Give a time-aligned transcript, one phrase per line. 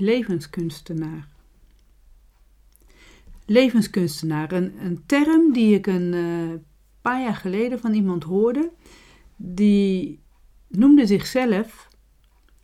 [0.00, 1.28] levenskunstenaar.
[3.46, 6.54] Levenskunstenaar, een, een term die ik een uh,
[7.02, 8.70] paar jaar geleden van iemand hoorde,
[9.36, 10.20] die
[10.68, 11.88] noemde zichzelf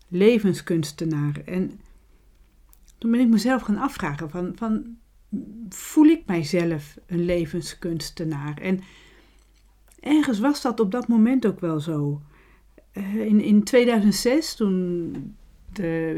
[0.09, 1.41] levenskunstenaar.
[1.45, 1.81] En
[2.99, 4.97] toen ben ik mezelf gaan afvragen van, van
[5.69, 8.59] voel ik mijzelf een levenskunstenaar?
[8.59, 8.81] En
[10.01, 12.23] ergens was dat op dat moment ook wel zo.
[12.93, 15.37] Uh, in, in 2006, toen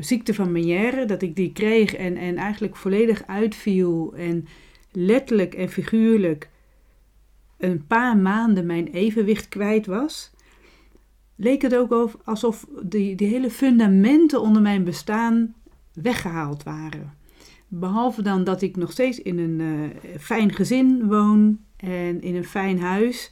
[0.00, 4.46] ziekte van Meniere, dat ik die kreeg en, en eigenlijk volledig uitviel en
[4.92, 6.48] letterlijk en figuurlijk
[7.58, 10.32] een paar maanden mijn evenwicht kwijt was,
[11.36, 15.54] leek het ook alsof die, die hele fundamenten onder mijn bestaan
[15.92, 17.16] weggehaald waren.
[17.68, 22.44] Behalve dan dat ik nog steeds in een uh, fijn gezin woon en in een
[22.44, 23.30] fijn huis,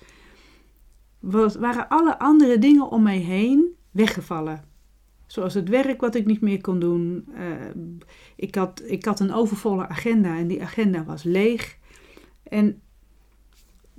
[1.18, 4.64] was, waren alle andere dingen om mij heen weggevallen.
[5.26, 7.28] Zoals het werk wat ik niet meer kon doen.
[7.34, 7.40] Uh,
[8.36, 11.78] ik, had, ik had een overvolle agenda en die agenda was leeg.
[12.42, 12.80] En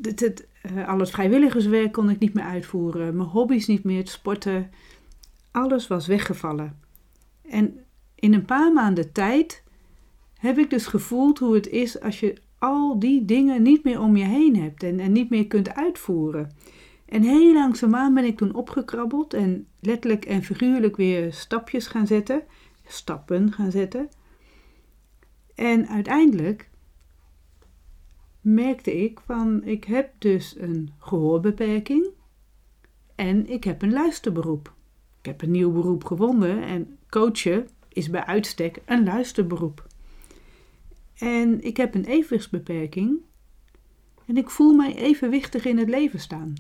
[0.02, 3.16] het, het, uh, al het vrijwilligerswerk kon ik niet meer uitvoeren.
[3.16, 4.72] Mijn hobby's niet meer, het sporten.
[5.52, 6.80] Alles was weggevallen.
[7.50, 7.80] En
[8.16, 9.64] in een paar maanden tijd
[10.38, 14.17] heb ik dus gevoeld hoe het is als je al die dingen niet meer om
[14.17, 16.52] je heen hebt en, en niet meer kunt uitvoeren.
[17.08, 22.44] En heel langzaamaan ben ik toen opgekrabbeld en letterlijk en figuurlijk weer stapjes gaan zetten,
[22.86, 24.09] stappen gaan zetten.
[25.55, 26.69] En uiteindelijk
[28.41, 32.09] merkte ik van ik heb dus een gehoorbeperking
[33.16, 34.73] en ik heb een luisterberoep.
[35.19, 39.88] Ik heb een nieuw beroep gevonden en coachen is bij uitstek een luisterberoep.
[41.13, 43.19] En ik heb een evenwichtsbeperking
[44.25, 46.53] en ik voel mij evenwichtig in het leven staan.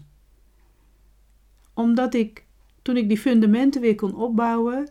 [1.77, 2.45] Omdat ik,
[2.81, 4.89] toen ik die fundamenten weer kon opbouwen,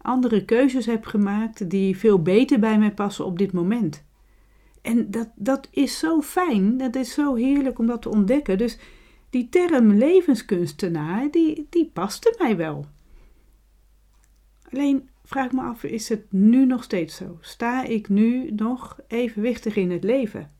[0.00, 4.04] andere keuzes heb gemaakt die veel beter bij mij passen op dit moment.
[4.82, 8.58] En dat, dat is zo fijn, dat is zo heerlijk om dat te ontdekken.
[8.58, 8.78] Dus
[9.30, 12.86] die term levenskunstenaar, die, die paste mij wel.
[14.70, 17.38] Alleen vraag me af, is het nu nog steeds zo?
[17.40, 20.50] Sta ik nu nog evenwichtig in het leven?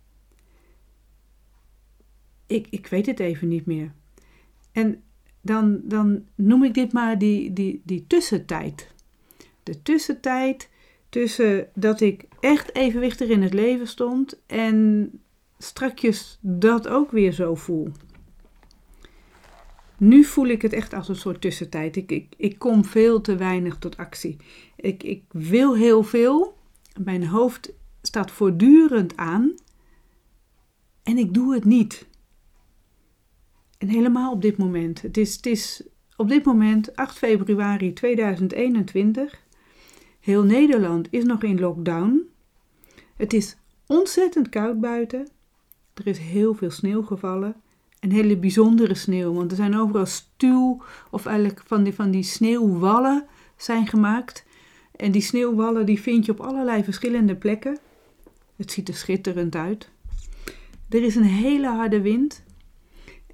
[2.46, 3.92] Ik, ik weet het even niet meer.
[4.72, 5.02] En
[5.42, 8.94] dan, dan noem ik dit maar die, die, die tussentijd.
[9.62, 10.68] De tussentijd
[11.08, 15.10] tussen dat ik echt evenwichtig in het leven stond en
[15.58, 17.88] strakjes dat ook weer zo voel.
[19.96, 21.96] Nu voel ik het echt als een soort tussentijd.
[21.96, 24.36] Ik, ik, ik kom veel te weinig tot actie.
[24.76, 26.56] Ik, ik wil heel veel.
[27.04, 29.54] Mijn hoofd staat voortdurend aan.
[31.02, 32.06] En ik doe het niet.
[33.82, 35.02] En helemaal op dit moment.
[35.02, 35.82] Het is, het is
[36.16, 39.42] op dit moment 8 februari 2021.
[40.20, 42.20] Heel Nederland is nog in lockdown.
[43.16, 43.56] Het is
[43.86, 45.28] ontzettend koud buiten.
[45.94, 47.54] Er is heel veel sneeuw gevallen.
[48.00, 52.22] Een hele bijzondere sneeuw, want er zijn overal stuw of eigenlijk van die, van die
[52.22, 53.26] sneeuwwallen
[53.56, 54.44] zijn gemaakt.
[54.96, 57.78] En die sneeuwwallen die vind je op allerlei verschillende plekken.
[58.56, 59.90] Het ziet er schitterend uit.
[60.88, 62.42] Er is een hele harde wind.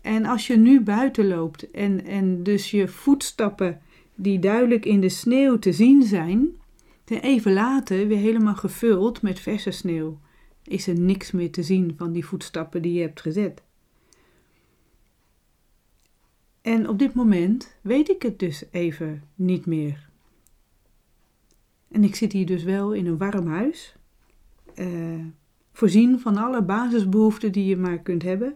[0.01, 3.81] En als je nu buiten loopt en, en dus je voetstappen
[4.15, 6.49] die duidelijk in de sneeuw te zien zijn,
[7.05, 10.19] even later weer helemaal gevuld met verse sneeuw,
[10.63, 13.63] is er niks meer te zien van die voetstappen die je hebt gezet.
[16.61, 20.09] En op dit moment weet ik het dus even niet meer.
[21.91, 23.95] En ik zit hier dus wel in een warm huis,
[24.75, 25.25] uh,
[25.73, 28.53] voorzien van alle basisbehoeften die je maar kunt hebben.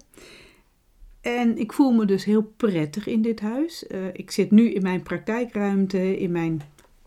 [1.22, 3.84] En ik voel me dus heel prettig in dit huis.
[3.88, 6.62] Uh, ik zit nu in mijn praktijkruimte, in mijn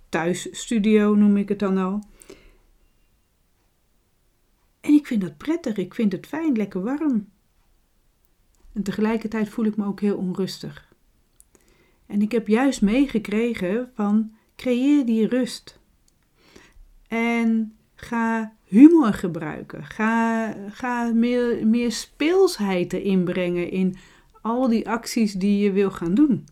[0.09, 2.03] thuisstudio noem ik het dan al.
[4.81, 7.29] En ik vind dat prettig, ik vind het fijn, lekker warm.
[8.73, 10.93] En tegelijkertijd voel ik me ook heel onrustig.
[12.05, 15.79] En ik heb juist meegekregen van creëer die rust.
[17.07, 19.85] En ga humor gebruiken.
[19.85, 23.95] Ga, ga meer, meer speelsheid erin brengen in
[24.41, 26.45] al die acties die je wil gaan doen.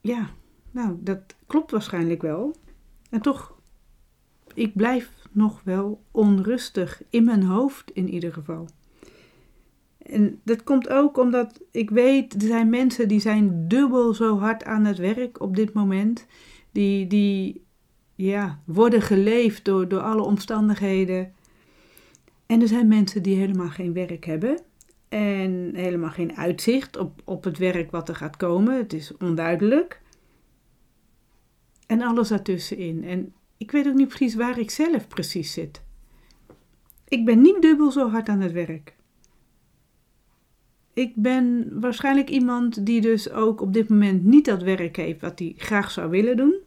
[0.00, 0.30] Ja,
[0.70, 2.54] nou, dat klopt waarschijnlijk wel.
[3.10, 3.58] En toch,
[4.54, 8.68] ik blijf nog wel onrustig in mijn hoofd in ieder geval.
[9.98, 14.64] En dat komt ook omdat ik weet, er zijn mensen die zijn dubbel zo hard
[14.64, 16.26] aan het werk op dit moment.
[16.72, 17.66] Die, die
[18.18, 21.32] ja, worden geleefd door, door alle omstandigheden.
[22.46, 24.60] En er zijn mensen die helemaal geen werk hebben.
[25.08, 28.76] En helemaal geen uitzicht op, op het werk wat er gaat komen.
[28.76, 30.00] Het is onduidelijk.
[31.86, 33.04] En alles daartussenin.
[33.04, 35.82] En ik weet ook niet precies waar ik zelf precies zit.
[37.08, 38.96] Ik ben niet dubbel zo hard aan het werk.
[40.92, 45.38] Ik ben waarschijnlijk iemand die dus ook op dit moment niet dat werk heeft wat
[45.38, 46.66] hij graag zou willen doen.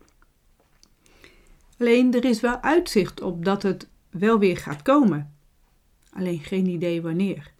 [1.81, 5.33] Alleen er is wel uitzicht op dat het wel weer gaat komen.
[6.13, 7.53] Alleen geen idee wanneer.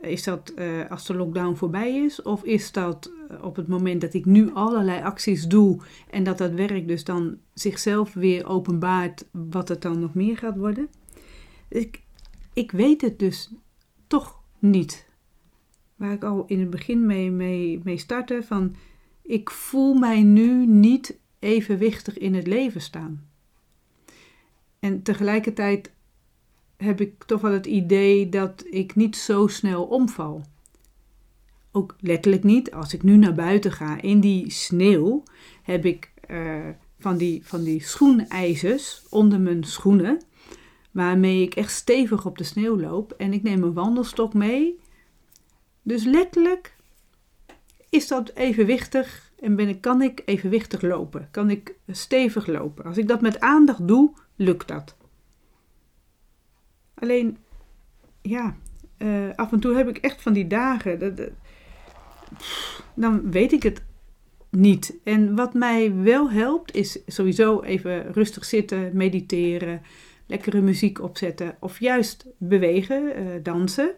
[0.00, 2.22] Is dat uh, als de lockdown voorbij is?
[2.22, 5.80] Of is dat uh, op het moment dat ik nu allerlei acties doe
[6.10, 10.56] en dat dat werk dus dan zichzelf weer openbaart, wat het dan nog meer gaat
[10.56, 10.88] worden?
[11.68, 12.02] Ik,
[12.52, 13.52] ik weet het dus
[14.06, 15.08] toch niet.
[15.96, 18.74] Waar ik al in het begin mee, mee, mee startte, van
[19.22, 23.29] ik voel mij nu niet evenwichtig in het leven staan.
[24.80, 25.92] En tegelijkertijd
[26.76, 30.44] heb ik toch wel het idee dat ik niet zo snel omval.
[31.72, 32.70] Ook letterlijk niet.
[32.72, 35.22] Als ik nu naar buiten ga in die sneeuw,
[35.62, 36.68] heb ik uh,
[36.98, 40.22] van die, van die schoenijzers onder mijn schoenen,
[40.90, 43.12] waarmee ik echt stevig op de sneeuw loop.
[43.12, 44.80] En ik neem een wandelstok mee.
[45.82, 46.76] Dus letterlijk
[47.88, 51.28] is dat evenwichtig en ben ik, kan ik evenwichtig lopen.
[51.30, 52.84] Kan ik stevig lopen.
[52.84, 54.96] Als ik dat met aandacht doe, lukt dat.
[56.94, 57.38] Alleen,
[58.22, 58.56] ja,
[58.98, 60.98] uh, af en toe heb ik echt van die dagen.
[60.98, 61.30] Dat,
[62.94, 63.82] dan weet ik het
[64.50, 64.96] niet.
[65.04, 69.82] En wat mij wel helpt, is sowieso even rustig zitten, mediteren,
[70.26, 73.94] lekkere muziek opzetten of juist bewegen, uh, dansen.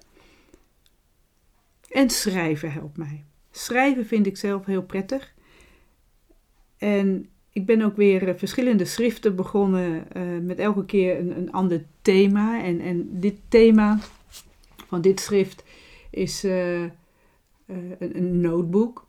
[1.89, 3.25] En schrijven helpt mij.
[3.53, 5.35] Schrijven vind ik zelf heel prettig.
[6.79, 11.53] En ik ben ook weer eh, verschillende schriften begonnen uh, met elke keer een, een
[11.53, 12.63] ander thema.
[12.63, 13.99] En, en dit thema
[14.89, 15.65] van dit schrift
[16.11, 16.91] is uh, een,
[17.99, 19.07] een notebook.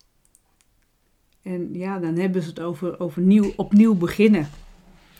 [1.41, 4.49] En ja, dan hebben ze het over, over nieuw, opnieuw beginnen.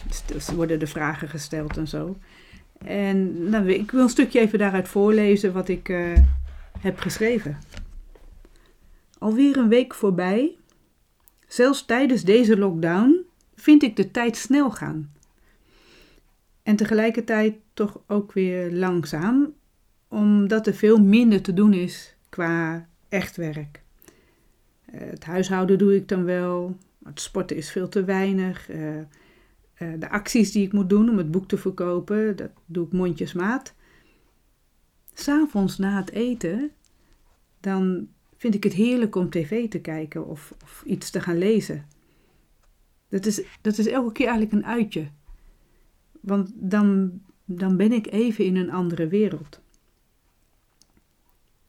[0.08, 2.18] Dus, dus worden de vragen gesteld en zo.
[2.78, 5.94] En nou, ik wil een stukje even daaruit voorlezen wat ik
[6.80, 7.58] heb geschreven.
[9.24, 10.58] Alweer een week voorbij
[11.48, 13.26] Zelfs tijdens deze lockdown
[13.56, 15.12] vind ik de tijd snel gaan.
[16.64, 19.54] En tegelijkertijd toch ook weer langzaam,
[20.08, 23.84] omdat er veel minder te doen is qua echt werk.
[24.86, 28.70] Eh, het huishouden doe ik dan wel, het sporten is veel te weinig.
[28.70, 29.04] Uh, uh,
[30.00, 33.74] de acties die ik moet doen om het boek te verkopen, dat doe ik mondjesmaat.
[35.14, 36.72] S'avonds na het eten,
[37.60, 38.08] dan
[38.44, 41.86] vind ik het heerlijk om tv te kijken of, of iets te gaan lezen.
[43.10, 45.08] Dat is, dat is elke keer eigenlijk een uitje.
[46.22, 49.62] Want dan, dan ben ik even in een andere wereld.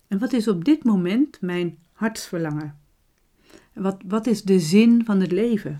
[0.08, 2.78] En wat is op dit moment mijn hartsverlangen?
[3.72, 5.78] Wat, wat is de zin van het leven?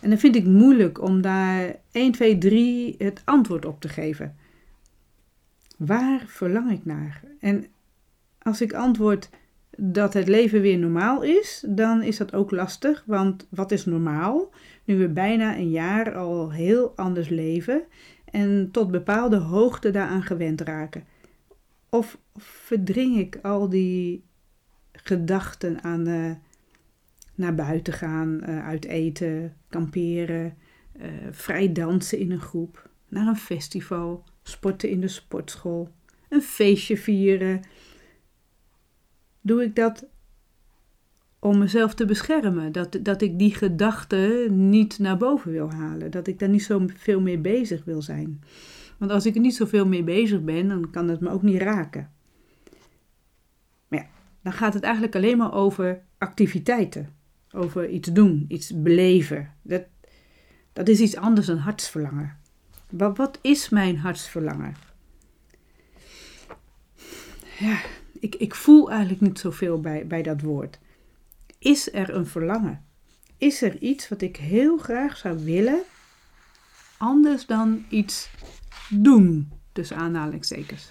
[0.00, 4.36] En dan vind ik moeilijk om daar 1, 2, 3 het antwoord op te geven.
[5.76, 7.22] Waar verlang ik naar?
[7.40, 7.66] En
[8.38, 9.28] als ik antwoord
[9.80, 13.02] dat het leven weer normaal is, dan is dat ook lastig.
[13.06, 14.50] Want wat is normaal?
[14.84, 17.82] Nu we bijna een jaar al heel anders leven
[18.24, 21.04] en tot bepaalde hoogte daaraan gewend raken.
[21.88, 24.24] Of verdring ik al die
[24.92, 26.30] gedachten aan uh,
[27.34, 30.56] naar buiten gaan, uh, uit eten, kamperen,
[30.96, 35.88] uh, vrij dansen in een groep, naar een festival, sporten in de sportschool,
[36.28, 37.60] een feestje vieren,
[39.40, 40.06] doe ik dat
[41.38, 42.72] om mezelf te beschermen.
[42.72, 46.10] Dat, dat ik die gedachten niet naar boven wil halen.
[46.10, 48.42] Dat ik daar niet zo veel mee bezig wil zijn.
[48.98, 51.62] Want als ik er niet zoveel mee bezig ben, dan kan het me ook niet
[51.62, 52.10] raken.
[53.88, 54.06] Maar ja,
[54.42, 57.16] dan gaat het eigenlijk alleen maar over activiteiten.
[57.50, 59.54] Over iets doen, iets beleven.
[59.62, 59.84] Dat,
[60.72, 62.36] dat is iets anders dan hartsverlangen.
[62.90, 64.74] Maar wat is mijn hartsverlangen?
[67.58, 67.80] Ja,
[68.20, 70.78] ik, ik voel eigenlijk niet zoveel bij, bij dat woord.
[71.58, 72.84] Is er een verlangen?
[73.36, 75.82] Is er iets wat ik heel graag zou willen,
[76.96, 78.30] anders dan iets
[78.90, 80.90] doen, tussen aanhalingstekens?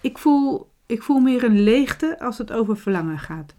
[0.00, 3.54] Ik voel, ik voel meer een leegte als het over verlangen gaat.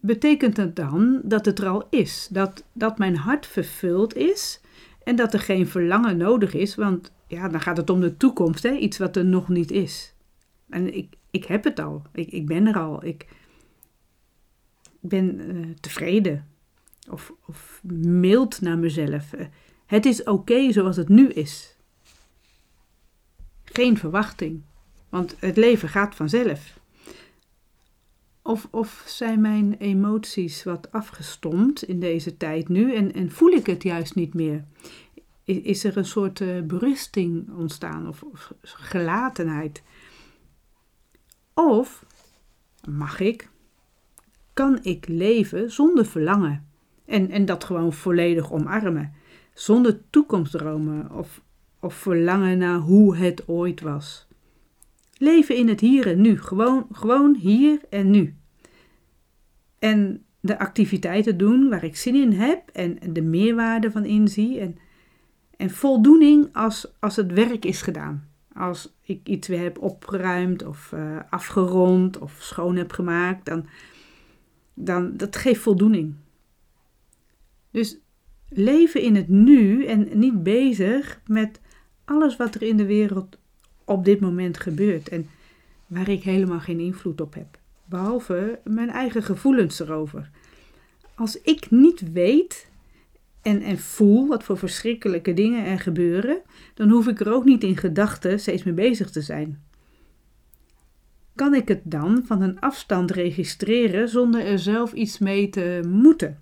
[0.00, 2.28] Betekent het dan dat het er al is?
[2.30, 4.60] Dat, dat mijn hart vervuld is
[5.04, 6.74] en dat er geen verlangen nodig is?
[6.74, 8.72] Want ja, dan gaat het om de toekomst, hè?
[8.72, 10.13] iets wat er nog niet is.
[10.68, 12.02] En ik, ik heb het al.
[12.12, 13.04] Ik, ik ben er al.
[13.04, 13.26] Ik
[15.00, 16.48] ben uh, tevreden.
[17.10, 19.32] Of, of mild naar mezelf.
[19.32, 19.46] Uh,
[19.86, 21.76] het is oké zoals het nu is.
[23.64, 24.62] Geen verwachting.
[25.08, 26.78] Want het leven gaat vanzelf.
[28.42, 33.66] Of, of zijn mijn emoties wat afgestomd in deze tijd nu en, en voel ik
[33.66, 34.64] het juist niet meer?
[35.44, 39.82] Is, is er een soort uh, berusting ontstaan of, of gelatenheid?
[41.54, 42.06] Of
[42.88, 43.48] mag ik,
[44.52, 46.68] kan ik leven zonder verlangen
[47.04, 49.12] en, en dat gewoon volledig omarmen,
[49.54, 51.40] zonder toekomstdromen of,
[51.80, 54.26] of verlangen naar hoe het ooit was?
[55.16, 58.34] Leven in het hier en nu, gewoon, gewoon hier en nu.
[59.78, 64.60] En de activiteiten doen waar ik zin in heb en de meerwaarde van inzie.
[64.60, 64.78] En,
[65.56, 68.28] en voldoening als, als het werk is gedaan.
[68.54, 73.66] Als ik iets weer heb opgeruimd of uh, afgerond of schoon heb gemaakt, dan,
[74.74, 76.14] dan dat geeft voldoening.
[77.70, 77.98] Dus
[78.48, 81.60] leven in het nu en niet bezig met
[82.04, 83.38] alles wat er in de wereld
[83.84, 85.28] op dit moment gebeurt en
[85.86, 87.58] waar ik helemaal geen invloed op heb.
[87.84, 90.30] Behalve mijn eigen gevoelens erover.
[91.14, 92.70] Als ik niet weet
[93.44, 96.42] en, en voel wat voor verschrikkelijke dingen er gebeuren,
[96.74, 99.62] dan hoef ik er ook niet in gedachten steeds mee bezig te zijn.
[101.34, 106.38] Kan ik het dan van een afstand registreren zonder er zelf iets mee te moeten?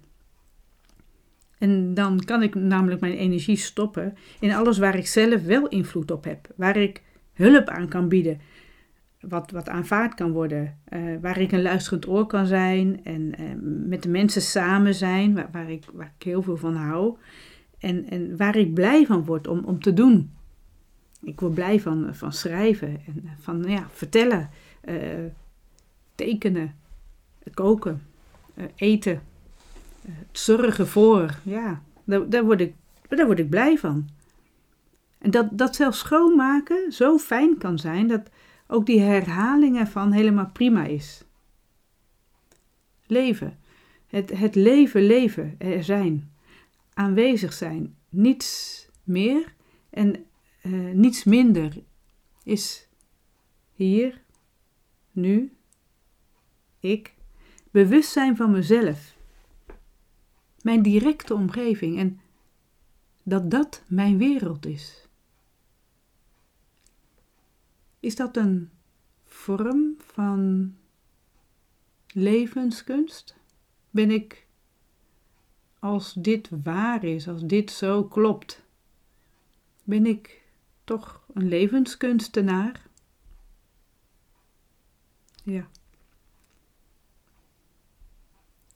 [1.59, 6.11] En dan kan ik namelijk mijn energie stoppen in alles waar ik zelf wel invloed
[6.11, 8.41] op heb, waar ik hulp aan kan bieden,
[9.29, 13.35] wat, wat aanvaard kan worden, uh, waar ik een luisterend oor kan zijn en
[13.89, 17.17] met de mensen samen zijn, waar, ik, waar ik heel veel van hou
[17.79, 20.31] en, en waar ik blij van word om, om te doen.
[21.23, 24.51] Ik word blij van, van schrijven en van ja, vertellen,
[24.85, 24.97] uh,
[26.15, 26.75] tekenen,
[27.55, 28.03] koken,
[28.75, 29.23] eten,
[30.03, 31.39] het zorgen voor.
[31.43, 32.75] Ja, daar, daar, word ik,
[33.09, 34.09] daar word ik blij van.
[35.19, 38.31] En dat, dat zelfs schoonmaken zo fijn kan zijn dat
[38.73, 41.25] ook die herhaling ervan helemaal prima is.
[43.07, 43.59] Leven.
[44.07, 46.33] Het, het leven, leven, er zijn.
[46.95, 47.97] Aanwezig zijn.
[48.09, 49.55] Niets meer
[49.91, 50.25] en
[50.63, 51.83] uh, niets minder
[52.45, 52.89] is
[53.73, 54.21] hier,
[55.11, 55.53] nu,
[56.81, 57.15] ik.
[57.71, 59.17] Bewustzijn van mezelf.
[60.63, 62.21] Mijn directe omgeving en
[63.23, 65.02] dat dat mijn wereld is.
[68.03, 68.71] Is dat een
[69.25, 70.75] vorm van
[72.07, 73.37] levenskunst?
[73.91, 74.47] Ben ik,
[75.79, 78.63] als dit waar is, als dit zo klopt,
[79.85, 80.43] ben ik
[80.85, 82.87] toch een levenskunstenaar?
[85.45, 85.69] Ja.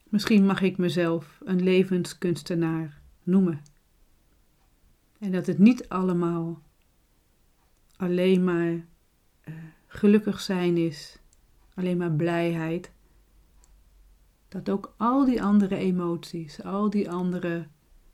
[0.09, 3.63] Misschien mag ik mezelf een levenskunstenaar noemen.
[5.19, 6.63] En dat het niet allemaal
[7.97, 8.87] alleen maar
[9.49, 9.55] uh,
[9.87, 11.19] gelukkig zijn is,
[11.75, 12.91] alleen maar blijheid,
[14.49, 17.67] dat ook al die andere emoties, al die andere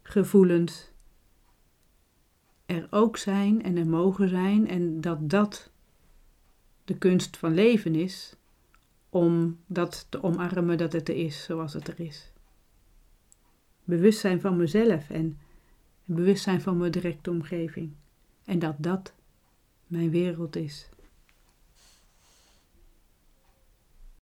[0.03, 0.91] gevoelens
[2.67, 5.71] er ook zijn en er mogen zijn en dat dat
[6.85, 8.37] de kunst van leven is
[9.11, 12.33] om dat te omarmen dat het er is zoals het er is.
[13.85, 15.39] Bewustzijn van mezelf en
[16.05, 17.93] bewustzijn van mijn directe omgeving.
[18.45, 19.15] En dat dat
[19.87, 20.89] mijn wereld is.